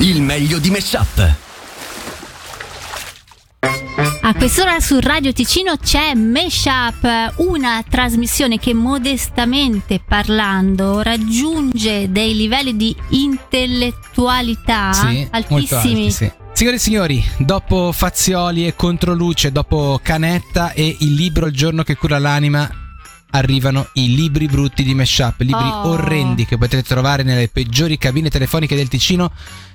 Il 0.00 0.22
meglio 0.22 0.58
di 0.58 0.70
Meshup. 0.70 1.36
A 4.22 4.34
quest'ora 4.34 4.80
su 4.80 4.98
Radio 4.98 5.32
Ticino 5.32 5.76
c'è 5.76 6.14
Meshup, 6.14 7.34
una 7.36 7.84
trasmissione 7.88 8.58
che 8.58 8.72
modestamente 8.72 10.00
parlando 10.06 11.02
raggiunge 11.02 12.10
dei 12.10 12.34
livelli 12.34 12.76
di 12.76 12.96
intellettualità 13.10 14.92
Sì, 14.92 15.04
molto 15.06 15.28
altissimi. 15.36 16.04
alti, 16.04 16.10
sì. 16.10 16.32
Signore 16.52 16.76
e 16.76 16.80
signori, 16.80 17.24
dopo 17.38 17.92
Fazioli 17.92 18.66
e 18.66 18.74
Controluce, 18.74 19.52
dopo 19.52 20.00
Canetta 20.02 20.72
e 20.72 20.96
il 21.00 21.14
libro 21.14 21.46
Il 21.46 21.52
giorno 21.54 21.82
che 21.82 21.96
cura 21.96 22.18
l'anima, 22.18 22.68
arrivano 23.30 23.88
i 23.94 24.14
libri 24.14 24.46
brutti 24.46 24.82
di 24.82 24.94
Meshup, 24.94 25.40
libri 25.40 25.54
Oh. 25.62 25.88
orrendi 25.88 26.44
che 26.46 26.58
potete 26.58 26.82
trovare 26.82 27.22
nelle 27.22 27.48
peggiori 27.48 27.98
cabine 27.98 28.28
telefoniche 28.28 28.76
del 28.76 28.88
Ticino, 28.88 29.30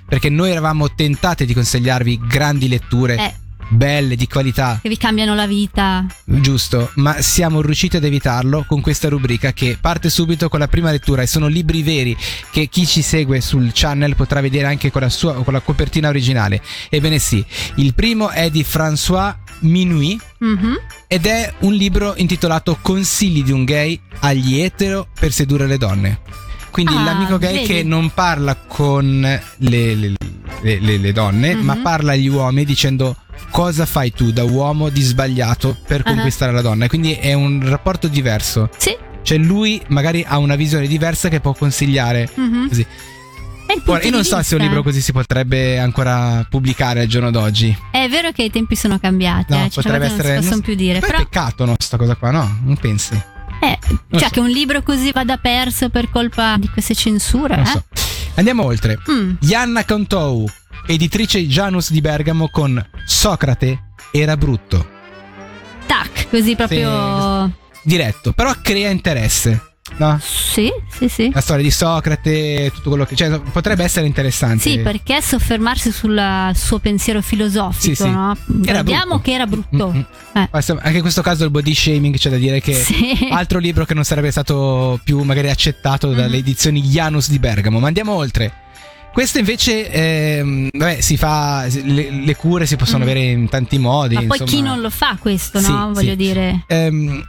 perché 0.06 0.28
noi 0.30 0.50
eravamo 0.50 0.94
tentate 0.94 1.44
di 1.44 1.54
consigliarvi 1.54 2.20
grandi 2.28 2.68
letture, 2.68 3.16
Eh, 3.16 3.34
belle, 3.68 4.14
di 4.14 4.28
qualità, 4.28 4.78
che 4.80 4.88
vi 4.88 4.96
cambiano 4.96 5.34
la 5.34 5.46
vita. 5.46 6.06
giusto, 6.24 6.90
ma 6.96 7.20
siamo 7.20 7.60
riusciti 7.60 7.96
ad 7.96 8.04
evitarlo 8.04 8.64
con 8.68 8.80
questa 8.80 9.08
rubrica 9.08 9.52
che 9.52 9.76
parte 9.80 10.08
subito 10.10 10.48
con 10.48 10.60
la 10.60 10.68
prima 10.68 10.90
lettura 10.92 11.22
e 11.22 11.26
sono 11.26 11.48
libri 11.48 11.82
veri 11.82 12.16
che 12.52 12.68
chi 12.68 12.86
ci 12.86 13.02
segue 13.02 13.40
sul 13.40 13.70
channel 13.72 14.14
potrà 14.14 14.40
vedere 14.40 14.66
anche 14.68 14.90
con 14.92 15.00
la 15.02 15.08
sua 15.08 15.34
con 15.42 15.52
la 15.52 15.60
copertina 15.60 16.08
originale. 16.08 16.62
Ebbene 16.88 17.18
sì, 17.18 17.44
il 17.76 17.94
primo 17.94 18.30
è 18.30 18.50
di 18.50 18.64
François 18.68 19.34
Minuit 19.60 20.22
Mhm. 20.38 20.74
ed 21.06 21.26
è 21.26 21.52
un 21.60 21.72
libro 21.72 22.14
intitolato 22.16 22.78
Consigli 22.80 23.42
di 23.42 23.52
un 23.52 23.64
gay 23.64 23.98
agli 24.20 24.60
etero 24.60 25.08
per 25.18 25.32
sedurre 25.32 25.66
le 25.66 25.78
donne. 25.78 26.20
Quindi 26.70 26.94
Ah, 26.94 27.04
l'amico 27.04 27.38
gay 27.38 27.54
vedi. 27.54 27.66
che 27.66 27.82
non 27.82 28.10
parla 28.12 28.54
con 28.54 29.20
le, 29.20 29.94
le- 29.94 30.14
le- 30.62 30.98
le- 30.98 31.12
donne, 31.12 31.54
Mhm. 31.54 31.64
ma 31.64 31.76
parla 31.76 32.12
agli 32.12 32.28
uomini 32.28 32.64
dicendo 32.66 33.16
cosa 33.50 33.86
fai 33.86 34.12
tu 34.12 34.30
da 34.30 34.44
uomo 34.44 34.90
di 34.90 35.00
sbagliato 35.00 35.76
per 35.86 36.02
Ah. 36.04 36.10
conquistare 36.12 36.52
la 36.52 36.60
donna. 36.60 36.86
Quindi 36.88 37.12
è 37.14 37.32
un 37.32 37.66
rapporto 37.66 38.08
diverso. 38.08 38.68
Sì. 38.76 38.94
Cioè 39.22 39.38
lui 39.38 39.80
magari 39.88 40.24
ha 40.26 40.36
una 40.38 40.54
visione 40.54 40.86
diversa 40.86 41.28
che 41.30 41.40
può 41.40 41.54
consigliare 41.54 42.28
mhm. 42.34 42.68
così. 42.68 42.86
È 43.66 43.74
Ora, 43.84 44.02
io 44.02 44.10
non 44.10 44.24
so 44.24 44.40
se 44.42 44.54
un 44.54 44.60
libro 44.62 44.82
così 44.82 45.00
si 45.00 45.12
potrebbe 45.12 45.78
ancora 45.78 46.46
pubblicare 46.48 47.00
al 47.00 47.06
giorno 47.06 47.30
d'oggi. 47.30 47.76
È 47.90 48.08
vero 48.08 48.30
che 48.32 48.44
i 48.44 48.50
tempi 48.50 48.76
sono 48.76 48.98
cambiati, 48.98 49.52
No, 49.52 49.58
eh, 49.58 49.70
certe 49.70 49.74
potrebbe 49.82 49.98
volte 50.08 50.08
non 50.08 50.20
essere. 50.20 50.34
si 50.36 50.42
possono 50.48 50.62
più 50.62 50.74
dire. 50.74 50.98
Però, 51.00 51.18
peccato, 51.18 51.64
no, 51.64 51.74
sta 51.78 51.96
cosa 51.96 52.14
qua, 52.14 52.30
no? 52.30 52.58
Non 52.62 52.76
pensi? 52.76 53.14
eh, 53.60 53.78
Non 53.88 54.20
cioè 54.20 54.28
so. 54.28 54.34
che 54.34 54.40
un 54.40 54.48
libro 54.48 54.82
così 54.82 55.10
vada 55.12 55.36
perso 55.36 55.88
per 55.88 56.10
colpa 56.10 56.56
di 56.58 56.68
queste 56.68 56.94
censure. 56.94 57.56
Non 57.56 57.64
eh? 57.64 57.68
so. 57.68 57.84
Andiamo 58.34 58.64
oltre. 58.64 58.98
Mm. 59.10 59.34
Yanna 59.40 59.84
Cantou, 59.84 60.46
editrice 60.86 61.44
Janus 61.46 61.90
di 61.90 62.00
Bergamo 62.00 62.48
con 62.48 62.84
Socrate 63.04 63.80
era 64.12 64.36
brutto. 64.36 64.88
Tac, 65.86 66.28
così 66.30 66.54
proprio. 66.56 67.50
Diretto, 67.82 68.32
però 68.32 68.52
crea 68.60 68.90
interesse. 68.90 69.65
No? 69.98 70.18
Sì, 70.20 70.70
sì, 70.90 71.08
sì. 71.08 71.30
La 71.32 71.40
storia 71.40 71.62
di 71.62 71.70
Socrate, 71.70 72.70
tutto 72.74 72.88
quello 72.90 73.04
che. 73.04 73.14
Cioè, 73.14 73.38
potrebbe 73.52 73.84
essere 73.84 74.06
interessante. 74.06 74.58
Sì, 74.68 74.78
perché 74.80 75.22
soffermarsi 75.22 75.92
sul 75.92 76.20
suo 76.54 76.78
pensiero 76.80 77.22
filosofico, 77.22 77.94
Sì, 77.94 77.94
sì. 77.94 78.10
no? 78.10 78.36
Era 78.64 78.78
Vediamo 78.82 79.20
che 79.20 79.32
era 79.32 79.46
brutto. 79.46 79.92
Mm, 79.92 79.96
mm. 79.98 80.02
Eh. 80.34 80.48
Anche 80.50 80.96
in 80.96 81.00
questo 81.02 81.22
caso 81.22 81.44
il 81.44 81.50
body 81.50 81.72
shaming 81.74 82.16
c'è 82.16 82.30
da 82.30 82.36
dire 82.36 82.60
che 82.60 82.74
Sì. 82.74 83.28
altro 83.30 83.58
libro 83.58 83.84
che 83.84 83.94
non 83.94 84.04
sarebbe 84.04 84.30
stato 84.30 84.98
più 85.04 85.22
magari 85.22 85.48
accettato 85.50 86.12
dalle 86.12 86.28
Mhm. 86.28 86.34
edizioni 86.34 86.82
Janus 86.82 87.28
di 87.30 87.38
Bergamo. 87.38 87.78
Ma 87.78 87.86
andiamo 87.86 88.12
oltre. 88.12 88.52
Questo 89.12 89.38
invece, 89.38 89.88
ehm, 89.90 90.68
vabbè, 90.72 91.00
si 91.00 91.16
fa. 91.16 91.64
Le, 91.70 92.10
le 92.10 92.36
cure 92.36 92.66
si 92.66 92.76
possono 92.76 92.98
Mm. 92.98 93.02
avere 93.08 93.20
in 93.20 93.48
tanti 93.48 93.78
modi. 93.78 94.14
Ma 94.16 94.20
poi 94.24 94.38
insomma. 94.40 94.50
chi 94.50 94.60
non 94.60 94.80
lo 94.80 94.90
fa 94.90 95.16
questo, 95.18 95.58
Sì, 95.60 95.70
no? 95.70 95.92
Voglio 95.94 96.10
sì. 96.10 96.16
dire. 96.16 96.64
Ehm, 96.66 97.24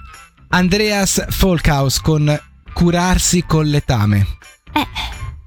Andreas 0.49 1.25
Folkhaus 1.29 1.99
con 2.01 2.39
Curarsi 2.77 3.43
con 3.47 3.65
letame. 3.65 4.23
Eh, 4.71 4.85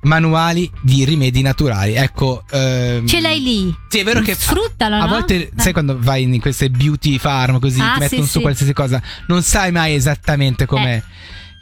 Manuali 0.01 0.69
di 0.83 1.05
rimedi 1.05 1.43
naturali. 1.43 1.95
Ecco. 1.95 2.43
ehm, 2.51 3.07
ce 3.07 3.21
l'hai 3.21 3.41
lì. 3.41 3.73
Sì, 3.89 4.01
è 4.01 4.05
vero 4.05 4.21
che. 4.21 4.35
Sfruttalo, 4.35 4.97
A 4.97 5.05
no? 5.05 5.07
volte, 5.07 5.35
Eh. 5.49 5.51
sai 5.57 5.73
quando 5.73 5.97
vai 5.97 6.25
in 6.25 6.41
queste 6.41 6.71
beauty 6.71 7.19
farm 7.19 7.61
così 7.61 7.81
Ah, 7.81 7.93
ti 7.95 8.01
mettono 8.01 8.23
sì, 8.23 8.27
su 8.29 8.37
sì. 8.39 8.41
qualsiasi 8.41 8.73
cosa, 8.73 9.01
non 9.29 9.43
sai 9.45 9.71
mai 9.71 9.95
esattamente 9.95 10.67
com'è. 10.67 11.01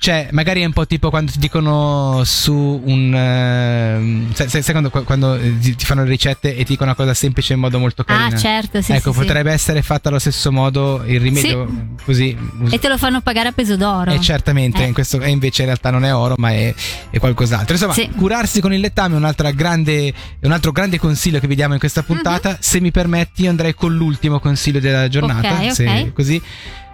Cioè, 0.01 0.29
magari 0.31 0.63
è 0.63 0.65
un 0.65 0.73
po' 0.73 0.87
tipo 0.87 1.11
quando 1.11 1.33
ti 1.33 1.41
dicono 1.41 2.23
su 2.25 2.53
un. 2.55 3.13
ehm, 3.13 4.33
sai, 4.33 4.49
sai- 4.49 4.63
sai 4.63 4.71
quando, 4.73 4.91
quando, 5.05 5.35
eh, 5.35 5.59
ti 5.59 5.85
fanno 5.85 6.05
le 6.05 6.09
ricette 6.11 6.53
e 6.55 6.59
ti 6.59 6.73
dicono 6.73 6.91
una 6.91 6.95
cosa 6.95 7.15
semplice 7.15 7.55
in 7.55 7.59
modo 7.59 7.81
molto 7.81 8.05
carina? 8.05 8.27
Ah, 8.37 8.39
certo, 8.39 8.81
sì. 8.81 8.93
ecco, 8.93 9.11
sì, 9.13 9.19
sì. 9.19 9.25
potrebbe 9.27 9.51
essere 9.51 9.83
fatta 9.83 10.09
allo 10.09 10.21
stesso 10.21 10.53
modo 10.53 11.03
il 11.05 11.19
rimedio 11.21 11.97
così. 12.05 12.37
E 12.71 12.79
te 12.79 12.87
lo 12.89 12.97
fanno 12.97 13.21
pagare 13.23 13.49
a 13.49 13.53
peso 13.53 13.77
d'oro. 13.77 14.13
E 14.13 14.21
certamente, 14.21 14.85
Eh. 14.85 14.87
in 14.87 14.93
questo, 14.95 15.21
e 15.21 15.31
invece 15.31 15.63
in 15.63 15.67
realtà 15.69 15.91
non 15.91 16.05
è 16.05 16.15
oro, 16.15 16.35
ma 16.39 16.51
è, 16.53 16.73
è 17.11 17.19
qualcos'altro. 17.19 17.73
Insomma, 17.75 17.93
Sì. 17.95 18.09
curarsi 18.17 18.61
con 18.61 18.73
il 18.73 18.79
lettame 18.81 19.15
è 19.15 19.19
un'altra 19.19 19.51
grande, 19.51 20.15
un 20.43 20.53
altro 20.53 20.71
grande 20.71 21.01
consiglio 21.01 21.41
che 21.41 21.49
vi 21.49 21.57
diamo 21.57 21.73
in 21.75 21.81
questa 21.81 22.05
puntata. 22.05 22.57
Se 22.61 22.81
mi 22.81 22.93
permetti, 22.93 23.43
io 23.43 23.51
andrei 23.51 23.75
con 23.75 23.93
l'ultimo 23.97 24.39
consiglio 24.39 24.79
della 24.79 25.09
giornata. 25.09 25.55
Mhm. 25.55 25.67
Ok, 25.67 25.73
se- 25.75 26.13
così. 26.15 26.41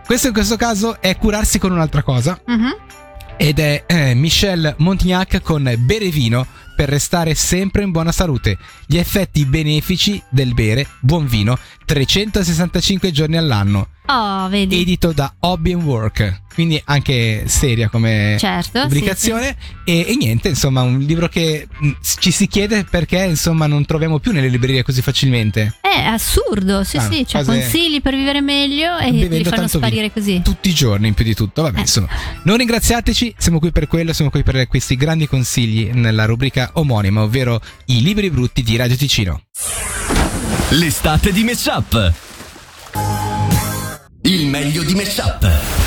Questo 0.06 0.26
in 0.26 0.32
questo 0.34 0.56
caso 0.56 1.00
è 1.00 1.16
curarsi 1.16 1.58
con 1.58 1.72
un'altra 1.72 2.02
cosa. 2.02 2.38
Mhm. 2.46 2.76
Ed 3.36 3.58
è 3.58 3.84
eh, 3.86 4.14
Michel 4.14 4.74
Montignac 4.78 5.40
con 5.42 5.72
Bere 5.78 6.08
vino 6.08 6.46
per 6.74 6.88
restare 6.88 7.34
sempre 7.34 7.82
in 7.82 7.90
buona 7.90 8.12
salute. 8.12 8.58
Gli 8.86 8.96
effetti 8.96 9.44
benefici 9.44 10.20
del 10.28 10.54
bere 10.54 10.86
buon 11.00 11.26
vino 11.26 11.58
365 11.84 13.10
giorni 13.10 13.36
all'anno. 13.36 13.88
Oh, 14.06 14.48
vedi. 14.50 14.80
Edito 14.82 15.12
da 15.12 15.32
Hobby 15.40 15.72
and 15.72 15.82
Work. 15.84 16.42
Quindi 16.54 16.80
anche 16.84 17.44
seria 17.46 17.88
come 17.88 18.36
Certo, 18.38 18.78
sì, 18.80 18.86
pubblicazione. 18.86 19.56
E, 19.84 20.04
e 20.08 20.14
niente, 20.16 20.48
insomma, 20.48 20.82
un 20.82 20.98
libro 21.00 21.26
che 21.28 21.66
mh, 21.76 21.90
ci 22.20 22.30
si 22.30 22.46
chiede 22.46 22.84
perché 22.84 23.24
insomma 23.24 23.66
non 23.66 23.84
troviamo 23.86 24.18
più 24.20 24.30
nelle 24.32 24.48
librerie 24.48 24.82
così 24.84 25.00
facilmente. 25.02 25.74
È 25.80 25.98
assurdo, 26.04 26.84
sì, 26.84 26.98
Ah, 26.98 27.10
sì. 27.10 27.26
Cioè, 27.26 27.44
consigli 27.44 28.00
per 28.02 28.14
vivere 28.14 28.40
meglio 28.40 28.98
e 28.98 29.10
li 29.10 29.42
fanno 29.44 29.66
vino. 29.66 29.68
sparire 29.68 30.12
così. 30.12 30.42
Tutti 30.44 30.68
i 30.68 30.74
giorni, 30.74 31.08
in 31.08 31.14
più 31.14 31.24
di 31.24 31.34
tutto. 31.34 31.62
Vabbè, 31.62 31.78
Eh. 31.78 31.80
insomma, 31.80 32.08
non 32.44 32.56
ringraziateci, 32.58 33.34
siamo 33.38 33.58
qui 33.58 33.72
per 33.72 33.88
quello, 33.88 34.12
siamo 34.12 34.30
qui 34.30 34.42
per 34.44 34.68
questi 34.68 34.96
grandi 34.96 35.26
consigli 35.26 35.90
nella 35.92 36.24
rubrica 36.26 36.63
omonima, 36.74 37.22
ovvero 37.22 37.60
i 37.86 38.02
libri 38.02 38.30
brutti 38.30 38.62
di 38.62 38.76
Radio 38.76 38.96
Ticino. 38.96 39.42
L'estate 40.70 41.32
di 41.32 41.44
Meshup. 41.44 42.12
Il 44.22 44.46
meglio 44.46 44.82
di 44.82 44.94
Meshup. 44.94 45.83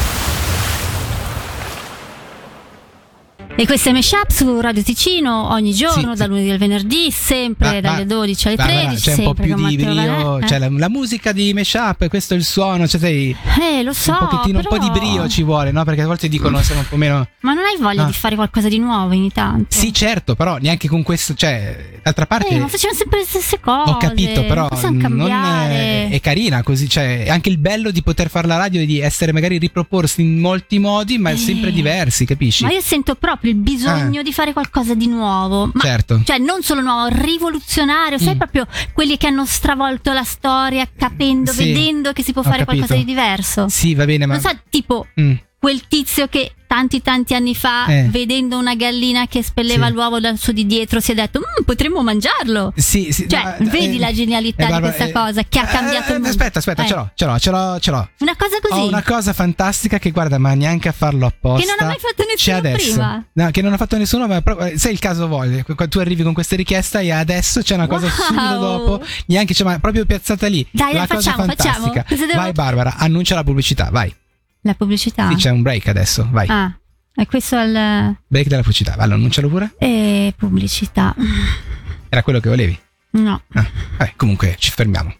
E 3.60 3.66
queste 3.66 3.92
mashup 3.92 4.30
su 4.30 4.60
Radio 4.60 4.84
Ticino 4.84 5.52
ogni 5.52 5.74
giorno, 5.74 6.12
Sì, 6.12 6.18
dal 6.20 6.30
lunedì 6.30 6.52
al 6.52 6.60
venerdì, 6.60 7.10
sempre 7.10 7.74
Ma- 7.74 7.80
dalle 7.82 8.06
ma- 8.06 8.14
12 8.14 8.48
alle 8.50 8.56
ma- 8.56 8.64
ma 8.66 8.70
13. 8.70 9.02
c'è 9.02 9.16
un 9.18 9.24
po' 9.24 9.34
più 9.34 9.56
di 9.56 9.76
brio, 9.78 9.94
Valè. 9.96 10.46
c'è 10.46 10.60
la, 10.60 10.70
la 10.70 10.90
musica 10.90 11.32
di 11.32 11.54
Meshup, 11.54 12.08
questo 12.08 12.36
è 12.36 12.38
il 12.38 12.44
suono, 12.44 12.88
cioè 12.88 13.00
sei 13.00 13.36
Eh, 13.60 13.82
lo 13.82 13.94
so. 13.94 14.12
un 14.12 14.18
pochettino, 14.30 14.60
un 14.60 14.66
po' 14.70 14.78
di 14.78 14.92
però- 14.92 15.00
brio 15.00 15.28
ci 15.28 15.42
vuole, 15.42 15.72
no? 15.72 15.84
Perché 15.86 16.04
a 16.04 16.06
volte 16.06 16.30
dicono 16.30 16.62
siamo 16.62 16.82
un 16.82 16.88
po' 16.88 16.98
meno... 16.98 17.28
Ma 17.40 17.54
non 17.54 17.64
hai 17.66 17.78
voglia 17.82 18.04
Ah. 18.04 18.06
di 18.06 18.14
fare 18.14 18.36
qualcosa 18.36 18.68
di 18.70 18.78
nuovo 18.78 19.08
ogni 19.16 19.32
tanto? 19.32 19.76
Sì, 19.76 19.92
certo, 19.92 20.36
però 20.36 20.58
neanche 20.58 20.88
con 20.88 21.02
questo, 21.02 21.34
cioè, 21.34 22.00
d'altra 22.04 22.28
parte... 22.28 22.50
Eh, 22.50 22.60
ma 22.60 22.68
facciamo 22.68 22.94
sempre 22.94 23.20
le 23.22 23.26
stesse 23.26 23.60
cose. 23.60 23.90
Ho 23.90 23.98
capito, 23.98 24.44
però 24.46 24.70
non 24.92 25.32
è, 25.32 26.10
è 26.12 26.20
carina 26.22 26.62
così, 26.62 26.88
cioè 26.88 27.24
è 27.24 27.30
anche 27.32 27.50
il 27.50 27.58
bello 27.58 27.90
di 27.90 28.04
poter 28.04 28.30
fare 28.30 28.46
la 28.46 28.58
radio 28.58 28.82
e 28.82 28.86
di 28.86 29.00
essere 29.00 29.32
magari 29.32 29.58
riproporsi 29.58 30.22
in 30.22 30.38
molti 30.40 30.78
modi, 30.78 31.18
ma 31.18 31.32
Eh. 31.32 31.38
sempre 31.38 31.72
diversi, 31.72 32.24
capisci? 32.24 32.64
Ma 32.64 32.70
io 32.72 32.82
sento 32.82 33.16
proprio 33.16 33.46
il 33.48 33.56
bisogno 33.56 34.22
di 34.22 34.32
fare 34.34 34.54
qualcosa 34.54 34.94
di 34.94 35.08
nuovo. 35.08 35.70
Ma 35.74 35.82
Certo. 35.82 36.22
Cioè, 36.24 36.38
non 36.38 36.62
solo 36.62 36.82
nuovo, 36.82 37.08
rivoluzionario, 37.10 38.18
sai 38.18 38.36
Mm. 38.36 38.38
proprio 38.38 38.68
quelli 38.94 39.18
che 39.18 39.28
hanno 39.28 39.46
stravolto 39.46 40.12
la 40.14 40.24
storia, 40.24 40.88
capendo, 40.96 41.52
Sì, 41.52 41.66
vedendo 41.74 42.14
che 42.14 42.24
si 42.24 42.34
può 42.34 42.42
fare 42.44 42.60
capito. 42.66 42.76
qualcosa 42.86 42.96
di 42.96 43.06
diverso. 43.06 43.68
Sì, 43.70 43.94
va 43.96 44.06
bene, 44.06 44.26
ma 44.26 44.34
Non 44.34 44.42
so, 44.42 44.50
tipo 44.70 45.08
Mm. 45.20 45.34
Quel 45.68 45.86
tizio 45.90 46.28
che 46.30 46.54
tanti 46.66 47.02
tanti 47.02 47.34
anni 47.34 47.54
fa, 47.56 47.86
Eh. 47.88 48.08
vedendo 48.10 48.58
una 48.58 48.74
gallina 48.76 49.28
che 49.28 49.44
spelleva 49.44 49.88
Sì. 49.88 49.94
l'uovo 49.94 50.20
dal 50.22 50.38
suo 50.38 50.54
di 50.54 50.66
dietro, 50.66 51.02
si 51.02 51.12
è 51.12 51.14
detto, 51.14 51.40
"Mm, 51.40 51.64
potremmo 51.66 52.02
mangiarlo. 52.04 52.72
Sì, 52.76 53.12
sì, 53.12 53.28
Cioè, 53.28 53.58
no, 53.60 53.70
vedi 53.70 53.98
eh, 53.98 54.00
la 54.00 54.14
genialità 54.14 54.68
eh, 54.68 54.74
di 54.74 54.80
questa 54.80 55.04
eh, 55.06 55.12
cosa 55.12 55.44
che 55.44 55.60
ha 55.60 55.64
eh, 55.64 55.68
cambiato 55.68 56.04
eh, 56.12 56.16
il 56.16 56.22
mondo. 56.22 56.28
Aspetta, 56.30 56.60
aspetta, 56.60 56.84
Eh, 56.84 56.88
ce 56.88 56.94
l'ho, 56.96 57.10
ce 57.16 57.26
l'ho, 57.26 57.40
ce 57.40 57.52
l'ho, 57.52 57.80
ce 57.82 57.92
l'ho. 57.92 58.10
Una 58.20 58.36
cosa 58.38 58.58
così. 58.62 58.80
Ho 58.80 58.88
una 58.88 59.04
cosa 59.04 59.34
fantastica 59.34 60.00
che 60.00 60.12
guarda, 60.12 60.38
ma 60.38 60.54
neanche 60.54 60.88
a 60.88 60.94
farlo 60.94 61.26
apposta. 61.26 61.66
Che 61.66 61.74
non 61.78 61.86
ha 61.86 61.92
mai 61.92 62.00
fatto 62.00 62.24
C'è 62.24 62.32
nessuno 62.32 62.58
adesso. 62.58 62.92
prima. 62.92 63.26
No, 63.34 63.52
che 63.52 63.62
non 63.62 63.74
ha 63.74 63.78
fatto 63.78 63.98
nessuno, 63.98 64.28
ma 64.28 64.42
proprio, 64.42 64.68
eh, 64.68 64.78
se 64.78 64.90
il 64.90 65.00
caso 65.00 65.28
vuole, 65.28 65.64
quando 65.64 65.88
tu 65.90 66.00
arrivi 66.00 66.24
con 66.24 66.34
questa 66.34 66.56
richiesta 66.56 67.00
e 67.02 67.12
adesso 67.12 67.62
c'è 67.62 67.74
una 67.76 67.88
cosa 67.88 68.06
Wow. 68.08 68.16
subito 68.26 68.58
dopo, 68.60 69.06
neanche 69.28 69.54
c'è, 69.54 69.64
ma 69.66 69.80
proprio 69.80 70.06
piazzata 70.06 70.48
lì. 70.48 70.66
Dai, 70.72 70.94
la 70.94 71.08
cosa 71.08 71.32
facciamo, 71.32 71.46
facciamo. 71.46 71.74
fantastica. 71.74 72.04
Cosa 72.08 72.26
devo- 72.26 72.40
Vai 72.40 72.52
Barbara, 72.54 72.96
annuncia 72.98 73.36
la 73.36 73.44
pubblicità, 73.44 73.90
vai. 73.92 74.14
La 74.62 74.74
pubblicità. 74.74 75.30
Sì, 75.30 75.36
c'è 75.36 75.50
un 75.50 75.62
break 75.62 75.88
adesso, 75.88 76.28
vai. 76.32 76.48
Ah, 76.50 76.78
è 77.14 77.26
questo 77.26 77.56
al... 77.56 78.16
Break 78.28 78.48
della 78.48 78.62
pubblicità, 78.62 78.96
vai, 78.96 79.12
annuncialo 79.12 79.50
pure. 79.50 79.74
E 79.78 80.34
pubblicità. 80.38 81.16
Era 82.10 82.24
quello 82.24 82.40
che 82.40 82.50
volevi. 82.50 82.80
No. 83.12 83.42
Ah, 83.54 83.66
vabbè, 83.98 84.14
comunque 84.16 84.56
ci 84.58 84.72
fermiamo. 84.72 85.14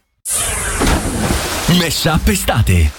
Meshup 1.78 2.28
estate. 2.28 2.92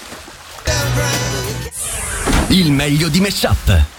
Il 2.48 2.72
meglio 2.72 3.08
di 3.08 3.20
Meshup. 3.20 3.97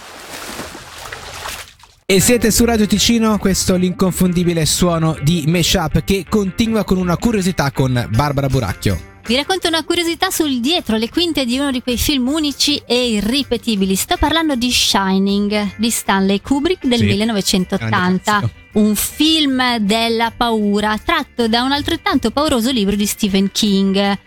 E 2.10 2.18
siete 2.18 2.50
su 2.50 2.64
Radio 2.64 2.88
Ticino, 2.88 3.38
questo 3.38 3.76
è 3.76 3.78
l'inconfondibile 3.78 4.66
suono 4.66 5.16
di 5.22 5.44
Meshup 5.46 6.02
che 6.02 6.26
continua 6.28 6.82
con 6.82 6.98
una 6.98 7.16
curiosità 7.16 7.70
con 7.70 8.08
Barbara 8.10 8.48
Buracchio. 8.48 9.20
Vi 9.24 9.36
racconto 9.36 9.68
una 9.68 9.84
curiosità 9.84 10.28
sul 10.28 10.58
dietro 10.58 10.96
le 10.96 11.08
quinte 11.08 11.44
di 11.44 11.56
uno 11.56 11.70
di 11.70 11.80
quei 11.80 11.96
film 11.96 12.26
unici 12.26 12.82
e 12.84 13.10
irripetibili. 13.10 13.94
Sto 13.94 14.16
parlando 14.16 14.56
di 14.56 14.72
Shining 14.72 15.76
di 15.76 15.88
Stanley 15.88 16.40
Kubrick 16.40 16.84
del 16.84 16.98
Sì, 16.98 17.04
1980. 17.04 17.88
grande 17.88 18.52
Un 18.72 18.96
film 18.96 19.76
della 19.76 20.32
paura 20.36 20.98
tratto 20.98 21.46
da 21.46 21.62
un 21.62 21.70
altrettanto 21.70 22.32
pauroso 22.32 22.72
libro 22.72 22.96
di 22.96 23.06
Stephen 23.06 23.52
King. 23.52 24.18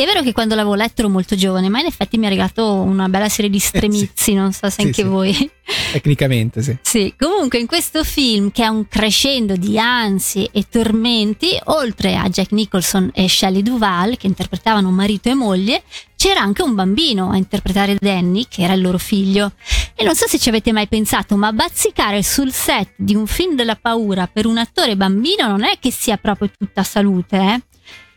Che 0.00 0.06
è 0.06 0.08
vero 0.08 0.22
che 0.22 0.32
quando 0.32 0.54
l'avevo 0.54 0.74
letto 0.76 1.02
ero 1.02 1.10
molto 1.10 1.36
giovane, 1.36 1.68
ma 1.68 1.78
in 1.78 1.84
effetti 1.84 2.16
mi 2.16 2.24
ha 2.24 2.30
regalato 2.30 2.72
una 2.72 3.10
bella 3.10 3.28
serie 3.28 3.50
di 3.50 3.58
stremizi, 3.58 4.32
non 4.32 4.50
so 4.50 4.70
se 4.70 4.80
Sì, 4.80 4.80
anche 4.80 5.02
sì. 5.02 5.02
voi. 5.02 5.50
Tecnicamente, 5.92 6.62
sì. 6.62 6.74
Sì, 6.80 7.14
comunque 7.18 7.58
in 7.58 7.66
questo 7.66 8.02
film 8.02 8.50
che 8.50 8.64
ha 8.64 8.70
un 8.70 8.88
crescendo 8.88 9.56
di 9.56 9.78
ansie 9.78 10.48
e 10.52 10.64
tormenti, 10.70 11.50
oltre 11.64 12.16
a 12.16 12.26
Jack 12.30 12.52
Nicholson 12.52 13.10
e 13.12 13.28
Shelley 13.28 13.60
Duvall 13.62 14.16
che 14.16 14.26
interpretavano 14.26 14.90
marito 14.90 15.28
e 15.28 15.34
moglie, 15.34 15.82
c'era 16.16 16.40
anche 16.40 16.62
un 16.62 16.74
bambino 16.74 17.30
a 17.30 17.36
interpretare 17.36 17.98
Danny, 18.00 18.46
che 18.48 18.62
era 18.62 18.72
il 18.72 18.80
loro 18.80 18.96
figlio. 18.96 19.52
E 19.94 20.02
non 20.02 20.14
so 20.14 20.26
se 20.26 20.38
ci 20.38 20.48
avete 20.48 20.72
mai 20.72 20.88
pensato, 20.88 21.36
ma 21.36 21.52
bazzicare 21.52 22.22
sul 22.22 22.52
set 22.52 22.92
di 22.96 23.14
un 23.14 23.26
film 23.26 23.54
della 23.54 23.76
paura 23.76 24.26
per 24.26 24.46
un 24.46 24.56
attore 24.56 24.96
bambino 24.96 25.46
non 25.46 25.64
è 25.64 25.74
che 25.78 25.92
sia 25.92 26.16
proprio 26.16 26.50
tutta 26.56 26.82
salute, 26.84 27.36
eh? 27.36 27.60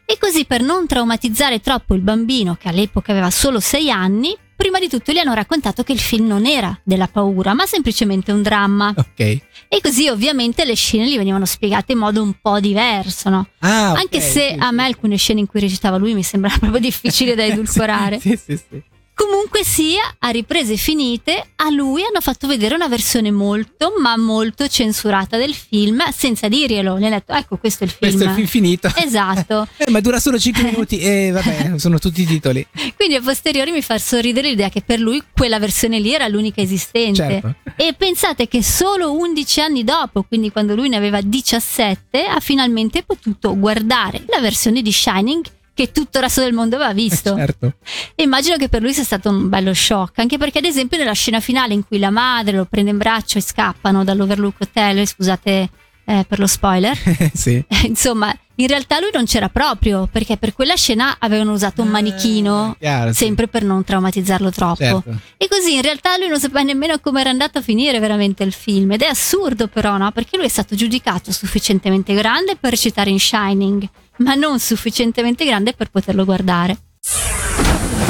E 0.05 0.17
così 0.19 0.45
per 0.45 0.61
non 0.61 0.85
traumatizzare 0.85 1.59
troppo 1.61 1.93
il 1.95 2.01
bambino, 2.01 2.55
che 2.59 2.67
all'epoca 2.69 3.11
aveva 3.11 3.29
solo 3.31 3.59
6 3.59 3.89
anni, 3.89 4.35
prima 4.55 4.77
di 4.79 4.87
tutto 4.89 5.11
gli 5.11 5.17
hanno 5.17 5.33
raccontato 5.33 5.83
che 5.83 5.93
il 5.93 5.99
film 5.99 6.27
non 6.27 6.45
era 6.45 6.77
della 6.83 7.07
paura, 7.07 7.53
ma 7.53 7.65
semplicemente 7.65 8.31
un 8.31 8.41
dramma. 8.41 8.93
Ok. 8.95 9.19
E 9.19 9.81
così 9.81 10.09
ovviamente 10.09 10.65
le 10.65 10.75
scene 10.75 11.09
gli 11.09 11.17
venivano 11.17 11.45
spiegate 11.45 11.93
in 11.93 11.97
modo 11.99 12.21
un 12.21 12.33
po' 12.41 12.59
diverso, 12.59 13.29
no? 13.29 13.47
Ah, 13.59 13.91
ok, 13.91 13.97
Anche 13.97 14.19
se 14.21 14.49
sì, 14.51 14.55
a 14.59 14.71
me 14.71 14.83
alcune 14.85 15.15
scene 15.17 15.39
in 15.39 15.47
cui 15.47 15.59
recitava 15.61 15.97
lui 15.97 16.13
mi 16.13 16.23
sembrava 16.23 16.57
proprio 16.59 16.79
difficile 16.81 17.33
da 17.33 17.43
edulcorare. 17.45 18.19
sì, 18.19 18.37
sì, 18.37 18.57
sì. 18.57 18.83
Comunque 19.15 19.63
sia, 19.63 20.15
a 20.19 20.29
riprese 20.29 20.75
finite, 20.75 21.49
a 21.55 21.69
lui 21.69 22.01
hanno 22.03 22.19
fatto 22.19 22.47
vedere 22.47 22.73
una 22.73 22.87
versione 22.87 23.29
molto, 23.29 23.93
ma 23.99 24.17
molto 24.17 24.67
censurata 24.67 25.37
del 25.37 25.53
film, 25.53 26.01
senza 26.11 26.47
dirglielo. 26.47 26.97
Gli 26.97 27.03
hanno 27.03 27.15
detto, 27.15 27.33
ecco, 27.33 27.57
questo 27.57 27.83
è 27.83 27.87
il 27.87 27.93
film. 27.93 28.11
Questo 28.11 28.23
è 28.23 28.27
il 28.29 28.33
film 28.33 28.47
finito. 28.47 28.91
Esatto. 28.95 29.67
Eh, 29.83 29.89
ma 29.89 29.99
dura 29.99 30.19
solo 30.19 30.39
5 30.39 30.63
minuti 30.71 30.99
e 30.99 31.31
vabbè, 31.31 31.77
sono 31.77 31.99
tutti 31.99 32.21
i 32.21 32.25
titoli. 32.25 32.65
Quindi 32.95 33.15
a 33.15 33.21
posteriori 33.21 33.71
mi 33.71 33.81
fa 33.81 33.97
sorridere 33.97 34.49
l'idea 34.49 34.69
che 34.69 34.81
per 34.81 34.99
lui 34.99 35.21
quella 35.31 35.59
versione 35.59 35.99
lì 35.99 36.13
era 36.13 36.27
l'unica 36.27 36.61
esistente. 36.61 37.15
Certo. 37.15 37.55
E 37.75 37.93
pensate 37.93 38.47
che 38.47 38.63
solo 38.63 39.13
11 39.13 39.61
anni 39.61 39.83
dopo, 39.83 40.23
quindi 40.23 40.51
quando 40.51 40.75
lui 40.75 40.89
ne 40.89 40.95
aveva 40.95 41.21
17, 41.21 42.25
ha 42.25 42.39
finalmente 42.39 43.03
potuto 43.03 43.57
guardare 43.57 44.23
la 44.27 44.39
versione 44.39 44.81
di 44.81 44.91
Shining 44.91 45.45
che 45.73 45.91
tutto 45.91 46.17
il 46.17 46.23
resto 46.23 46.41
del 46.41 46.53
mondo 46.53 46.75
aveva 46.75 46.93
visto. 46.93 47.35
Certo. 47.35 47.73
E 48.15 48.23
immagino 48.23 48.57
che 48.57 48.69
per 48.69 48.81
lui 48.81 48.93
sia 48.93 49.03
stato 49.03 49.29
un 49.29 49.49
bello 49.49 49.73
shock, 49.73 50.19
anche 50.19 50.37
perché 50.37 50.59
ad 50.59 50.65
esempio 50.65 50.97
nella 50.97 51.13
scena 51.13 51.39
finale 51.39 51.73
in 51.73 51.85
cui 51.85 51.97
la 51.99 52.11
madre 52.11 52.55
lo 52.57 52.65
prende 52.65 52.91
in 52.91 52.97
braccio 52.97 53.37
e 53.37 53.41
scappano 53.41 54.03
dall'Overlook 54.03 54.55
Hotel, 54.59 55.05
scusate 55.07 55.69
eh, 56.05 56.25
per 56.27 56.37
lo 56.39 56.47
spoiler, 56.47 56.97
sì. 57.33 57.63
eh, 57.67 57.87
insomma, 57.87 58.35
in 58.55 58.67
realtà 58.67 58.99
lui 58.99 59.09
non 59.13 59.25
c'era 59.25 59.49
proprio, 59.49 60.07
perché 60.11 60.37
per 60.37 60.53
quella 60.53 60.75
scena 60.75 61.15
avevano 61.17 61.53
usato 61.53 61.81
un 61.81 61.87
manichino, 61.87 62.71
Ah, 62.71 62.75
chiaro, 62.77 63.11
sì. 63.13 63.23
sempre 63.23 63.47
per 63.47 63.63
non 63.63 63.83
traumatizzarlo 63.83 64.51
troppo. 64.51 64.75
Certo. 64.83 65.19
E 65.37 65.47
così 65.47 65.75
in 65.75 65.81
realtà 65.81 66.17
lui 66.17 66.27
non 66.27 66.39
sapeva 66.39 66.61
nemmeno 66.61 66.99
come 66.99 67.21
era 67.21 67.29
andato 67.31 67.57
a 67.57 67.61
finire 67.61 67.99
veramente 67.99 68.43
il 68.43 68.51
film. 68.53 68.91
Ed 68.91 69.01
è 69.01 69.07
assurdo 69.07 69.67
però, 69.67 69.97
no? 69.97 70.11
Perché 70.11 70.37
lui 70.37 70.45
è 70.45 70.49
stato 70.49 70.75
giudicato 70.75 71.31
sufficientemente 71.31 72.13
grande 72.13 72.57
per 72.59 72.71
recitare 72.71 73.09
in 73.09 73.19
Shining, 73.19 73.87
ma 74.23 74.35
non 74.35 74.59
sufficientemente 74.59 75.45
grande 75.45 75.73
per 75.73 75.89
poterlo 75.89 76.25
guardare. 76.25 76.77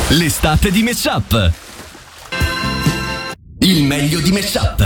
L'estate 0.10 0.72
di 0.72 0.84
Meshup. 0.84 1.52
Il 3.60 3.84
meglio 3.84 4.20
di 4.20 4.32
Meshup. 4.32 4.86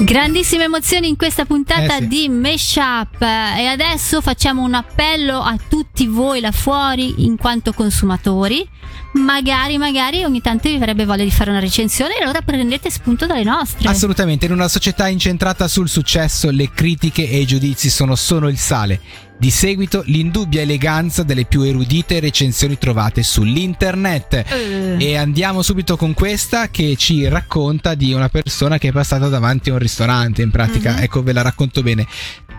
Grandissime 0.00 0.64
emozioni 0.64 1.08
in 1.08 1.16
questa 1.16 1.44
puntata 1.44 1.96
Eh 1.96 2.00
sì. 2.02 2.06
di 2.06 2.28
Meshup 2.28 3.20
e 3.20 3.66
adesso 3.66 4.20
facciamo 4.20 4.62
un 4.62 4.74
appello 4.74 5.40
a 5.40 5.56
tutti 5.68 6.06
voi 6.06 6.40
là 6.40 6.52
fuori 6.52 7.24
in 7.24 7.36
quanto 7.36 7.72
consumatori. 7.72 8.68
Magari, 9.12 9.78
magari 9.78 10.22
ogni 10.22 10.40
tanto 10.40 10.68
vi 10.68 10.76
verrebbe 10.78 11.04
voglia 11.04 11.24
di 11.24 11.30
fare 11.30 11.50
una 11.50 11.60
recensione 11.60 12.18
e 12.18 12.22
allora 12.22 12.42
prendete 12.42 12.90
spunto 12.90 13.26
dalle 13.26 13.42
nostre. 13.42 13.88
Assolutamente, 13.88 14.46
in 14.46 14.52
una 14.52 14.68
società 14.68 15.08
incentrata 15.08 15.66
sul 15.66 15.88
successo, 15.88 16.50
le 16.50 16.70
critiche 16.72 17.28
e 17.28 17.38
i 17.40 17.46
giudizi 17.46 17.88
sono 17.88 18.14
solo 18.14 18.48
il 18.48 18.58
sale. 18.58 19.00
Di 19.38 19.50
seguito, 19.50 20.02
l'indubbia 20.06 20.62
eleganza 20.62 21.22
delle 21.22 21.44
più 21.44 21.62
erudite 21.62 22.18
recensioni 22.20 22.76
trovate 22.76 23.22
sull'internet. 23.22 24.44
Eh. 24.46 24.96
E 24.98 25.16
andiamo 25.16 25.62
subito 25.62 25.96
con 25.96 26.12
questa 26.12 26.68
che 26.70 26.96
ci 26.96 27.26
racconta 27.28 27.94
di 27.94 28.12
una 28.12 28.28
persona 28.28 28.78
che 28.78 28.88
è 28.88 28.92
passata 28.92 29.28
davanti 29.28 29.70
a 29.70 29.74
un 29.74 29.78
ristorante. 29.78 30.42
In 30.42 30.50
pratica, 30.50 30.94
Mhm. 30.94 31.02
ecco, 31.02 31.22
ve 31.22 31.32
la 31.32 31.42
racconto 31.42 31.82
bene. 31.82 32.06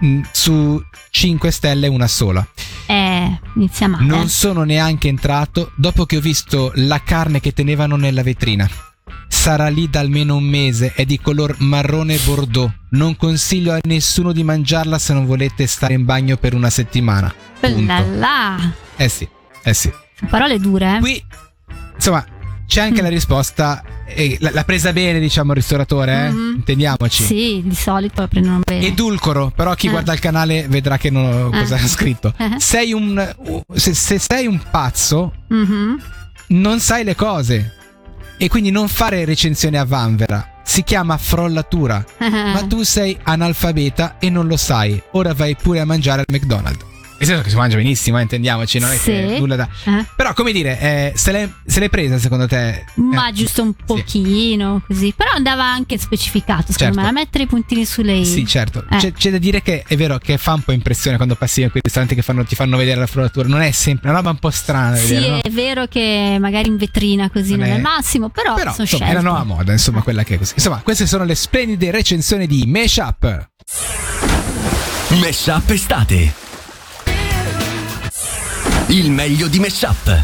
Mm, 0.03 0.21
Su 0.31 0.81
5 1.09 1.51
stelle, 1.51 1.87
una 1.87 2.07
sola. 2.07 2.45
Eh, 2.85 3.39
inizia 3.55 3.87
male. 3.87 4.05
Non 4.05 4.29
sono 4.29 4.63
neanche 4.63 5.07
entrato 5.07 5.71
dopo 5.75 6.05
che 6.05 6.17
ho 6.17 6.21
visto 6.21 6.71
la 6.75 7.01
carne 7.03 7.39
che 7.39 7.51
tenevano 7.53 7.95
nella 7.95 8.23
vetrina. 8.23 8.69
Sarà 9.27 9.67
lì 9.67 9.89
da 9.89 9.99
almeno 9.99 10.35
un 10.35 10.43
mese, 10.43 10.93
è 10.93 11.05
di 11.05 11.19
color 11.19 11.55
marrone 11.59 12.17
bordeaux. 12.17 12.71
Non 12.91 13.15
consiglio 13.15 13.73
a 13.73 13.79
nessuno 13.83 14.31
di 14.31 14.43
mangiarla 14.43 14.97
se 14.97 15.13
non 15.13 15.25
volete 15.25 15.67
stare 15.67 15.93
in 15.93 16.03
bagno 16.05 16.37
per 16.37 16.53
una 16.55 16.69
settimana. 16.69 17.33
Punto. 17.59 17.93
Eh 18.97 19.09
sì, 19.09 19.27
eh 19.63 19.73
sì. 19.73 19.91
Parole 20.29 20.59
dure, 20.59 20.97
eh? 20.97 20.99
Qui, 20.99 21.23
insomma, 21.95 22.25
c'è 22.69 22.81
anche 22.81 23.01
Mm. 23.01 23.03
la 23.03 23.09
risposta. 23.09 23.83
eh, 24.11 24.37
l'ha 24.39 24.63
presa 24.63 24.91
bene, 24.91 25.19
diciamo, 25.19 25.51
il 25.51 25.57
ristoratore, 25.57 26.25
eh? 26.25 26.29
Mhm. 26.31 26.53
Intendiamoci. 26.55 27.23
Sì, 27.23 27.61
di 27.63 27.75
solito 27.75 28.21
la 28.21 28.27
prendono 28.27 28.59
bene. 28.65 28.87
Edulcoro, 28.87 29.51
però 29.55 29.75
chi 29.75 29.85
Eh. 29.87 29.91
guarda 29.91 30.13
il 30.13 30.19
canale 30.19 30.65
vedrà 30.67 30.97
che 30.97 31.09
non 31.11 31.25
ho 31.31 31.49
cosa 31.51 31.75
Eh. 31.77 31.83
ha 31.83 31.87
scritto. 31.87 32.33
Eh. 32.37 32.55
Sei 32.57 32.91
un. 32.93 33.35
Se, 33.75 33.93
se 33.93 34.17
sei 34.17 34.47
un 34.47 34.59
pazzo, 34.71 35.33
Mhm. 35.49 36.01
non 36.47 36.79
sai 36.79 37.03
le 37.03 37.15
cose. 37.15 37.73
E 38.37 38.47
quindi 38.47 38.71
non 38.71 38.87
fare 38.87 39.25
recensione 39.25 39.77
a 39.77 39.85
vanvera. 39.85 40.61
Si 40.63 40.83
chiama 40.83 41.17
frollatura. 41.17 42.03
Ma 42.19 42.63
tu 42.67 42.81
sei 42.83 43.15
analfabeta 43.23 44.17
e 44.19 44.29
non 44.31 44.47
lo 44.47 44.57
sai. 44.57 44.99
Ora 45.11 45.33
vai 45.35 45.55
pure 45.55 45.81
a 45.81 45.85
mangiare 45.85 46.21
al 46.21 46.25
McDonald's. 46.35 46.85
Nel 47.19 47.27
senso 47.27 47.43
che 47.43 47.49
si 47.49 47.55
mangia 47.57 47.75
benissimo, 47.75 48.17
eh, 48.17 48.21
intendiamoci, 48.21 48.79
non 48.79 48.91
è 48.91 48.97
che 48.99 49.27
Sì. 49.33 49.39
nulla 49.39 49.55
da. 49.57 49.67
Eh? 49.85 50.05
Però, 50.15 50.33
come 50.33 50.53
dire, 50.53 50.79
eh, 50.79 51.11
se, 51.15 51.31
l'è, 51.33 51.49
se 51.65 51.79
l'è 51.81 51.89
presa 51.89 52.17
secondo 52.17 52.47
te? 52.47 52.85
Ma 52.95 53.27
Eh, 53.27 53.33
giusto 53.33 53.61
un 53.61 53.73
sì. 53.77 53.83
pochino 53.85 54.81
così. 54.87 55.13
Però 55.15 55.31
andava 55.31 55.65
anche 55.65 55.97
specificato, 55.97 56.71
secondo 56.71 56.93
Certo. 56.95 57.01
me, 57.01 57.07
a 57.07 57.11
mettere 57.11 57.43
i 57.43 57.47
puntini 57.47 57.83
sulle 57.85 58.13
i. 58.13 58.25
Sì, 58.25 58.45
certo. 58.47 58.85
Eh. 58.89 58.95
C'è, 58.97 59.11
c'è 59.11 59.31
da 59.31 59.37
dire 59.37 59.61
che 59.61 59.83
è 59.85 59.97
vero 59.97 60.17
che 60.17 60.37
fa 60.37 60.53
un 60.53 60.61
po' 60.61 60.71
impressione 60.71 61.17
quando 61.17 61.35
passi 61.35 61.61
in 61.61 61.69
quei 61.71 61.81
ristoranti 61.83 62.15
che 62.15 62.21
fanno- 62.21 62.45
ti 62.45 62.55
fanno 62.55 62.77
vedere 62.77 62.99
la 63.01 63.07
frollatura. 63.07 63.47
Non 63.49 63.61
è 63.61 63.71
sempre 63.71 64.07
una 64.09 64.17
roba 64.17 64.29
un 64.29 64.37
po' 64.39 64.49
strana. 64.49 64.95
Sì, 64.95 65.13
vedere, 65.13 65.29
no? 65.29 65.39
è 65.41 65.49
vero 65.49 65.87
che 65.87 66.37
magari 66.39 66.69
in 66.69 66.77
vetrina 66.77 67.29
così 67.29 67.49
Non 67.51 67.59
non, 67.59 67.67
è 67.67 67.71
è- 67.73 67.75
il 67.75 67.81
massimo, 67.81 68.29
però, 68.29 68.53
Però 68.53 68.71
sono 68.71 68.83
insomma, 68.89 69.11
la 69.11 69.21
nuova 69.21 69.43
moda, 69.43 69.71
insomma, 69.73 70.01
quella 70.01 70.23
che 70.23 70.35
è 70.35 70.37
così. 70.37 70.53
Insomma, 70.55 70.79
queste 70.81 71.05
sono 71.05 71.25
le 71.25 71.35
splendide 71.35 71.91
recensioni 71.91 72.47
di 72.47 72.63
Meshup. 72.65 73.49
Meshup 75.19 75.69
estate. 75.71 76.33
Il 78.89 79.11
meglio 79.11 79.47
di 79.47 79.59
Meshup. 79.59 80.23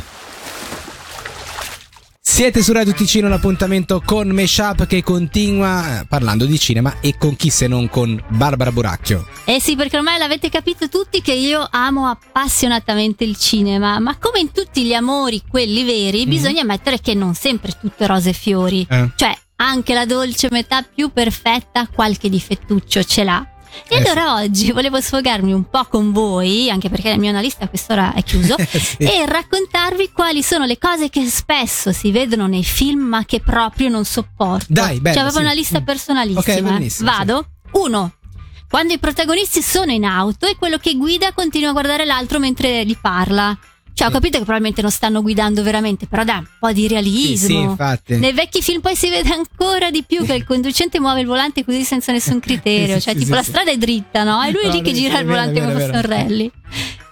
Siete 2.20 2.62
su 2.64 2.74
Radio 2.74 2.94
Ticino, 2.94 3.30
l'appuntamento 3.30 4.02
con 4.04 4.28
Meshup 4.30 4.88
che 4.88 5.04
continua 5.04 6.02
eh, 6.02 6.06
parlando 6.06 6.46
di 6.46 6.60
cinema 6.60 6.96
e 7.00 7.16
con 7.18 7.36
chi 7.36 7.50
se 7.50 7.68
non 7.68 7.88
con 7.90 8.22
Barbara 8.30 8.72
Buracchio. 8.72 9.28
Eh 9.46 9.62
sì, 9.62 9.76
perché 9.76 9.98
ormai 9.98 10.18
l'avete 10.18 10.50
capito 10.50 10.90
tutti 10.90 11.22
che 11.22 11.34
io 11.34 11.66
amo 11.70 12.08
appassionatamente 12.08 13.24
il 13.24 13.38
cinema, 13.38 14.00
ma 14.00 14.18
come 14.18 14.40
in 14.40 14.52
tutti 14.52 14.84
gli 14.84 14.94
amori, 14.94 15.44
quelli 15.48 15.84
veri, 15.84 16.24
Mhm. 16.24 16.30
bisogna 16.30 16.62
ammettere 16.62 17.00
che 17.00 17.14
non 17.14 17.36
sempre 17.36 17.72
è 17.72 17.78
tutto 17.80 18.06
rose 18.08 18.32
e 18.32 18.34
fiori. 18.34 18.86
Eh. 18.90 19.12
Cioè, 19.16 19.38
anche 19.58 19.94
la 19.94 20.06
dolce 20.06 20.48
metà 20.52 20.82
più 20.82 21.12
perfetta 21.14 21.88
qualche 21.88 22.28
difettuccio 22.30 23.04
ce 23.04 23.24
l'ha. 23.24 23.48
E 23.88 23.96
Eh 23.96 24.02
sì. 24.04 24.10
allora 24.10 24.36
oggi 24.36 24.72
volevo 24.72 25.00
sfogarmi 25.00 25.54
un 25.54 25.70
po' 25.70 25.86
con 25.86 26.12
voi, 26.12 26.70
anche 26.70 26.90
perché 26.90 27.10
il 27.10 27.20
mio 27.20 27.30
analista 27.30 27.66
a 27.66 27.68
quest'ora 27.68 28.14
è 28.14 28.24
chiuso, 28.24 28.56
Sì. 28.68 28.98
e 29.00 29.26
raccontarvi 29.26 30.12
quali 30.12 30.42
sono 30.44 30.66
le 30.66 30.78
cose 30.78 31.10
che 31.10 31.26
spesso 31.28 31.92
si 31.92 32.12
vedono 32.12 32.48
nei 32.48 32.64
film 32.64 33.02
ma 33.02 33.26
che 33.26 33.40
proprio 33.42 33.90
non 33.90 34.06
sopporto. 34.06 34.66
Dai, 34.70 35.00
bello, 35.00 35.16
Cioè, 35.16 35.24
avevo 35.24 35.38
sì. 35.40 35.44
una 35.44 35.54
lista 35.54 35.80
Mm. 35.82 35.84
personalissima. 35.84 36.40
Ok, 36.56 36.62
benissimo, 36.62 37.12
Vado. 37.12 37.48
Uno. 37.72 38.14
Quando 38.70 38.94
i 38.94 38.98
protagonisti 39.00 39.62
sono 39.62 39.92
in 39.92 40.04
auto 40.06 40.48
e 40.48 40.56
quello 40.58 40.78
che 40.78 40.96
guida 40.96 41.32
continua 41.34 41.70
a 41.70 41.74
guardare 41.74 42.04
l'altro 42.06 42.40
mentre 42.40 42.84
gli 42.86 42.98
parla. 43.00 43.58
Cioè, 43.96 44.08
ho 44.08 44.10
Sì. 44.10 44.16
capito 44.18 44.34
che 44.38 44.44
probabilmente 44.44 44.82
non 44.82 44.92
stanno 44.92 45.22
guidando 45.22 45.64
veramente, 45.64 46.06
però 46.06 46.26
dai, 46.26 46.40
un 46.40 46.48
po' 46.60 46.72
di 46.74 46.82
Sì, 46.82 46.88
realismo. 46.90 47.48
sì, 47.48 47.56
infatti. 47.56 48.16
Nei 48.18 48.34
vecchi 48.34 48.62
film 48.62 48.82
poi 48.82 48.94
si 48.96 49.10
vede 49.10 49.30
ancora 49.34 49.90
di 49.90 50.04
più 50.06 50.26
che 50.26 50.34
il 50.34 50.44
conducente 50.44 51.00
muove 51.00 51.22
il 51.22 51.26
volante 51.28 51.64
così 51.64 51.84
senza 51.86 52.12
nessun 52.12 52.40
criterio. 52.42 52.96
Sì, 52.96 53.02
cioè, 53.02 53.14
sì, 53.14 53.20
tipo 53.20 53.32
sì, 53.32 53.36
la 53.38 53.44
sì. 53.44 53.50
strada 53.52 53.72
è 53.72 53.78
dritta, 53.78 54.24
no? 54.24 54.44
E 54.44 54.52
lui 54.52 54.64
è 54.64 54.68
No, 54.68 54.74
lì 54.74 54.82
che 54.82 54.94
sì, 54.94 55.02
gira 55.02 55.18
è 55.18 55.22
il 55.22 55.26
vero, 55.26 55.38
volante 55.40 55.60
è 55.60 55.64
come 55.64 55.74
vero, 55.74 55.86
fosse 55.94 55.98
un 55.98 56.04
è 56.04 56.08
vero. 56.08 56.28
rally. 56.28 56.52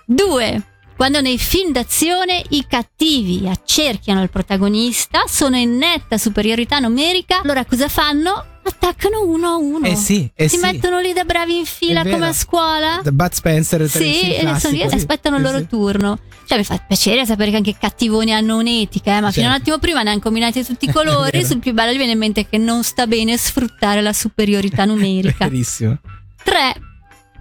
Due. 0.05 0.63
Quando 0.95 1.21
nei 1.21 1.37
film 1.39 1.71
d'azione 1.71 2.43
i 2.49 2.65
cattivi 2.67 3.47
accerchiano 3.47 4.21
il 4.21 4.29
protagonista, 4.29 5.23
sono 5.27 5.55
in 5.57 5.75
netta 5.77 6.17
superiorità 6.17 6.79
numerica, 6.79 7.39
allora 7.41 7.65
cosa 7.65 7.87
fanno? 7.87 8.45
Attaccano 8.65 9.23
uno 9.25 9.47
a 9.47 9.55
uno. 9.57 9.85
Eh 9.85 9.95
sì, 9.95 10.29
eh 10.33 10.47
si 10.47 10.57
sì. 10.57 10.61
mettono 10.63 10.99
lì 10.99 11.11
da 11.13 11.23
bravi 11.25 11.57
in 11.57 11.65
fila 11.65 11.99
È 12.01 12.03
vero. 12.03 12.15
come 12.15 12.29
a 12.29 12.33
scuola. 12.33 12.99
The 13.03 13.11
Bud 13.11 13.31
Spencer 13.33 13.89
Sì, 13.89 14.33
e 14.35 14.55
sono 14.59 14.73
lì 14.73 14.81
e 14.81 14.85
aspettano 14.85 15.35
il 15.37 15.41
loro 15.43 15.57
sì. 15.59 15.67
turno. 15.67 16.19
Cioè, 16.45 16.57
mi 16.57 16.63
fa 16.63 16.77
piacere 16.85 17.25
sapere 17.25 17.51
che 17.51 17.57
anche 17.57 17.69
i 17.71 17.77
cattivoni 17.77 18.33
hanno 18.33 18.57
un'etica, 18.57 19.17
eh, 19.17 19.21
ma 19.21 19.31
fino 19.31 19.45
a 19.47 19.49
un 19.49 19.55
Certo. 19.55 19.71
attimo 19.71 19.77
prima 19.79 20.03
ne 20.03 20.09
hanno 20.11 20.19
combinati 20.19 20.63
tutti 20.63 20.85
i 20.85 20.91
colori. 20.93 21.43
sul 21.45 21.59
più 21.59 21.73
bello 21.73 21.91
gli 21.91 21.97
viene 21.97 22.11
in 22.13 22.17
mente 22.17 22.47
che 22.47 22.57
non 22.57 22.83
sta 22.83 23.05
bene 23.07 23.37
sfruttare 23.37 24.01
la 24.01 24.13
superiorità 24.13 24.85
numerica. 24.85 25.47
Verissimo. 25.47 25.97
3. 26.43 26.73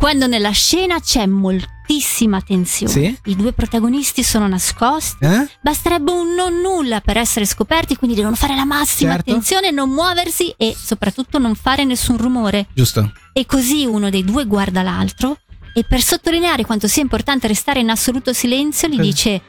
Quando 0.02 0.26
nella 0.26 0.50
scena 0.50 0.98
c'è 0.98 1.26
moltissima 1.26 2.40
tensione, 2.42 2.92
Sì. 2.92 3.18
i 3.26 3.36
due 3.36 3.52
protagonisti 3.52 4.24
sono 4.24 4.48
nascosti, 4.48 5.24
Eh? 5.24 5.48
basterebbe 5.60 6.10
un 6.10 6.34
non 6.34 6.60
nulla 6.60 7.00
per 7.00 7.16
essere 7.16 7.46
scoperti, 7.46 7.94
quindi 7.94 8.16
devono 8.16 8.34
fare 8.34 8.56
la 8.56 8.64
massima 8.64 9.12
Certo. 9.12 9.30
attenzione, 9.30 9.70
non 9.70 9.90
muoversi 9.90 10.52
e 10.56 10.74
soprattutto 10.76 11.38
non 11.38 11.54
fare 11.54 11.84
nessun 11.84 12.16
rumore. 12.16 12.66
Giusto. 12.74 13.12
E 13.32 13.46
così 13.46 13.84
uno 13.86 14.10
dei 14.10 14.24
due 14.24 14.44
guarda 14.44 14.82
l'altro 14.82 15.38
e 15.72 15.84
per 15.84 16.02
sottolineare 16.02 16.64
quanto 16.64 16.88
sia 16.88 17.02
importante 17.02 17.46
restare 17.46 17.78
in 17.78 17.88
assoluto 17.88 18.32
silenzio 18.32 18.88
gli 18.88 18.98
dice 18.98 19.40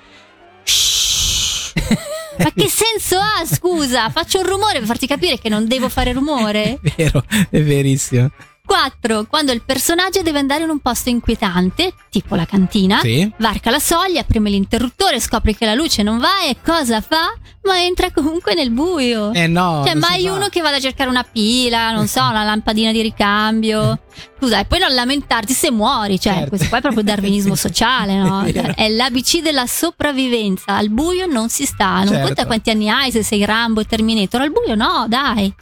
"Shh". 0.64 1.74
Ma 2.38 2.52
che 2.56 2.70
senso 2.70 3.18
ha, 3.18 3.44
scusa? 3.44 4.08
Faccio 4.12 4.38
un 4.38 4.46
rumore 4.46 4.78
per 4.78 4.86
farti 4.86 5.08
capire 5.08 5.40
che 5.40 5.50
non 5.50 5.68
devo 5.68 5.90
fare 5.90 6.14
rumore? 6.14 6.78
È 6.84 6.94
vero, 6.96 7.26
è 7.50 7.60
verissimo. 7.64 8.30
4. 8.74 9.26
Quando 9.26 9.52
il 9.52 9.62
personaggio 9.62 10.24
deve 10.24 10.40
andare 10.40 10.64
in 10.64 10.70
un 10.72 10.80
posto 10.80 11.10
inquietante, 11.10 11.94
tipo 12.10 12.34
la 12.34 12.46
cantina, 12.46 13.00
Sì. 13.02 13.32
varca 13.38 13.70
la 13.70 13.78
soglia, 13.78 14.24
preme 14.24 14.50
l'interruttore, 14.50 15.20
scopre 15.20 15.56
che 15.56 15.66
la 15.66 15.76
luce 15.76 16.02
non 16.02 16.18
va 16.18 16.42
e 16.48 16.58
cosa 16.66 17.00
fa? 17.00 17.32
Ma 17.66 17.80
entra 17.84 18.10
comunque 18.12 18.56
nel 18.56 18.72
buio. 18.72 19.32
Eh 19.32 19.46
no. 19.46 19.84
Cioè, 19.86 19.94
mai 19.94 20.28
uno 20.28 20.48
che 20.50 20.62
vada 20.62 20.78
a 20.78 20.80
cercare 20.80 21.08
una 21.08 21.24
pila, 21.24 21.92
non 21.92 22.08
so, 22.08 22.22
una 22.22 22.44
lampadina 22.44 22.92
di 22.92 23.02
ricambio. 23.04 24.00
Scusa, 24.40 24.60
e 24.60 24.66
poi 24.66 24.80
non 24.80 24.92
lamentarti 24.96 25.54
se 25.54 25.70
muori, 25.70 26.20
cioè, 26.20 26.34
Certo. 26.34 26.50
questo 26.50 26.68
qua 26.70 26.80
è 26.80 26.82
proprio 26.82 27.04
darwinismo 27.04 27.54
sociale, 27.56 28.16
no? 28.18 28.42
È 28.42 28.52
vero. 28.52 28.74
È 28.76 28.90
l'ABC 28.90 29.42
della 29.44 29.68
sopravvivenza. 29.68 30.74
Al 30.76 30.90
buio 30.90 31.28
non 31.28 31.48
si 31.50 31.66
sta, 31.66 31.98
non 32.00 32.08
Certo. 32.08 32.26
conta 32.26 32.46
quanti 32.48 32.72
anni 32.72 32.90
hai, 32.90 33.12
se 33.12 33.22
sei 33.22 33.46
Rambo 33.46 33.82
e 33.82 33.86
Terminator, 33.86 34.42
al 34.42 34.52
buio 34.52 34.74
no, 34.74 35.06
dai. 35.08 35.54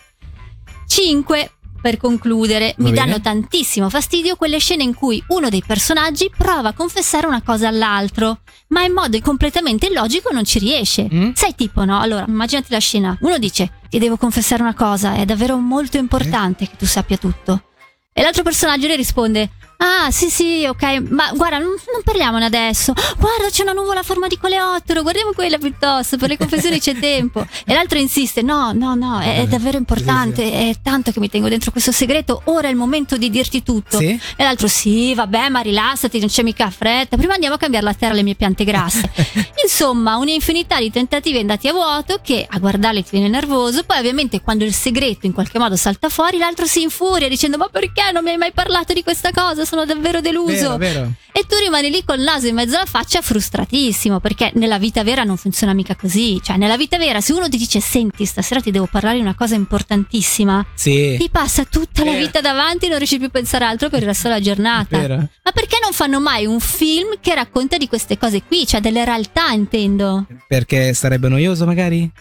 5. 0.87 1.51
Per 1.81 1.97
concludere, 1.97 2.75
Va 2.77 2.83
mi 2.83 2.91
bene. 2.91 3.05
danno 3.05 3.21
tantissimo 3.21 3.89
fastidio 3.89 4.35
quelle 4.35 4.59
scene 4.59 4.83
in 4.83 4.93
cui 4.93 5.21
uno 5.29 5.49
dei 5.49 5.63
personaggi 5.65 6.29
prova 6.35 6.69
a 6.69 6.73
confessare 6.73 7.25
una 7.25 7.41
cosa 7.41 7.67
all'altro, 7.67 8.41
ma 8.67 8.83
in 8.83 8.93
modo 8.93 9.19
completamente 9.21 9.87
illogico 9.87 10.31
non 10.31 10.45
ci 10.45 10.59
riesce. 10.59 11.07
Mm? 11.11 11.31
Sai 11.33 11.55
tipo, 11.55 11.83
no? 11.83 11.99
Allora, 11.99 12.25
immaginati 12.27 12.67
la 12.71 12.79
scena. 12.79 13.17
Uno 13.21 13.39
dice, 13.39 13.71
ti 13.89 13.97
devo 13.97 14.17
confessare 14.17 14.61
una 14.61 14.75
cosa, 14.75 15.15
è 15.15 15.25
davvero 15.25 15.57
molto 15.57 15.97
importante 15.97 16.67
che 16.67 16.75
tu 16.77 16.85
sappia 16.85 17.17
tutto. 17.17 17.63
E 18.13 18.21
l'altro 18.21 18.43
personaggio 18.43 18.87
le 18.87 18.95
risponde, 18.95 19.49
ah 19.83 20.11
sì 20.11 20.29
sì, 20.29 20.65
ok, 20.67 21.09
ma 21.09 21.31
guarda, 21.33 21.57
non, 21.57 21.69
non 21.69 22.01
parliamone 22.03 22.45
adesso. 22.45 22.93
Guarda, 23.17 23.49
c'è 23.49 23.63
una 23.63 23.73
nuvola 23.73 24.01
a 24.01 24.03
forma 24.03 24.27
di 24.27 24.37
coleottero, 24.37 25.01
guardiamo 25.01 25.31
quella 25.33 25.57
piuttosto, 25.57 26.17
per 26.17 26.29
le 26.29 26.37
confessioni 26.37 26.79
c'è 26.79 26.97
tempo. 26.97 27.45
E 27.71 27.73
l'altro 27.73 27.99
insiste, 27.99 28.41
no, 28.41 28.73
no, 28.73 28.95
no, 28.95 29.19
è, 29.19 29.41
è 29.41 29.47
davvero 29.47 29.77
importante, 29.77 30.51
è 30.51 30.75
tanto 30.81 31.11
che 31.11 31.19
mi 31.19 31.29
tengo 31.29 31.47
dentro 31.47 31.71
questo 31.71 31.91
segreto, 31.91 32.41
ora 32.45 32.67
è 32.67 32.71
il 32.71 32.75
momento 32.75 33.17
di 33.17 33.29
dirti 33.29 33.63
tutto. 33.63 33.97
Sì. 33.97 34.19
E 34.35 34.43
l'altro 34.43 34.67
sì, 34.67 35.13
vabbè, 35.13 35.49
ma 35.49 35.59
rilassati, 35.61 36.19
non 36.19 36.27
c'è 36.27 36.43
mica 36.43 36.69
fretta. 36.69 37.17
Prima 37.17 37.33
andiamo 37.33 37.55
a 37.55 37.57
cambiare 37.57 37.85
la 37.85 37.93
terra 37.93 38.13
alle 38.13 38.23
mie 38.23 38.35
piante 38.35 38.63
grasse. 38.63 39.09
Insomma, 39.63 40.17
un'infinità 40.17 40.79
di 40.79 40.91
tentativi 40.91 41.37
andati 41.37 41.67
a 41.67 41.73
vuoto 41.73 42.19
che 42.21 42.45
a 42.49 42.59
guardarli 42.59 43.03
ti 43.03 43.09
viene 43.11 43.29
nervoso. 43.29 43.83
Poi, 43.83 43.99
ovviamente, 43.99 44.41
quando 44.41 44.63
il 44.63 44.73
segreto 44.73 45.25
in 45.25 45.33
qualche 45.33 45.59
modo 45.59 45.75
salta 45.75 46.09
fuori, 46.09 46.37
l'altro 46.37 46.65
si 46.65 46.81
infuria 46.81 47.29
dicendo: 47.29 47.57
Ma 47.57 47.67
perché 47.67 48.11
non 48.11 48.23
mi 48.23 48.31
hai 48.31 48.37
mai 48.37 48.51
parlato 48.51 48.93
di 48.93 49.03
questa 49.03 49.31
cosa? 49.31 49.65
Sono 49.71 49.85
davvero 49.85 50.19
deluso. 50.19 50.75
Vero, 50.75 50.77
vero. 50.77 51.11
E 51.31 51.45
tu 51.47 51.55
rimani 51.55 51.89
lì 51.89 52.03
col 52.03 52.19
naso 52.19 52.45
in 52.45 52.55
mezzo 52.55 52.75
alla 52.75 52.85
faccia 52.85 53.21
frustratissimo 53.21 54.19
perché 54.19 54.51
nella 54.55 54.77
vita 54.77 55.01
vera 55.01 55.23
non 55.23 55.37
funziona 55.37 55.71
mica 55.71 55.95
così. 55.95 56.41
Cioè, 56.43 56.57
nella 56.57 56.75
vita 56.75 56.97
vera, 56.97 57.21
se 57.21 57.31
uno 57.31 57.47
ti 57.47 57.55
dice: 57.57 57.79
Senti, 57.79 58.25
stasera 58.25 58.59
ti 58.59 58.69
devo 58.69 58.85
parlare 58.91 59.15
di 59.15 59.21
una 59.21 59.33
cosa 59.33 59.55
importantissima, 59.55 60.65
Sì. 60.73 61.15
ti 61.17 61.29
passa 61.29 61.63
tutta 61.63 62.03
la 62.03 62.11
vita 62.11 62.41
davanti 62.41 62.87
e 62.87 62.89
non 62.89 62.97
riesci 62.97 63.17
più 63.17 63.27
a 63.27 63.29
pensare 63.29 63.63
altro 63.63 63.87
per 63.87 64.01
il 64.01 64.07
resto 64.07 64.27
della 64.27 64.41
giornata. 64.41 64.97
Vero. 64.99 65.15
Ma 65.15 65.51
perché 65.53 65.77
non 65.81 65.93
fanno 65.93 66.19
mai 66.19 66.45
un 66.45 66.59
film 66.59 67.11
che 67.21 67.33
racconta 67.33 67.77
di 67.77 67.87
queste 67.87 68.17
cose 68.17 68.43
qui? 68.43 68.67
Cioè 68.67 68.81
delle 68.81 69.05
realtà, 69.05 69.51
intendo. 69.51 70.27
Perché 70.49 70.93
sarebbe 70.93 71.29
noioso 71.29 71.65
magari? 71.65 72.11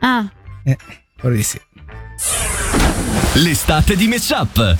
Ah, 0.00 0.28
Eh, 0.64 0.76
ora 1.22 1.34
di 1.34 1.42
sì. 1.44 1.60
L'estate 3.34 3.94
di 3.94 4.08
Match 4.08 4.30
Up. 4.32 4.76